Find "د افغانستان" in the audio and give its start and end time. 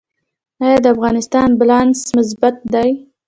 0.83-1.49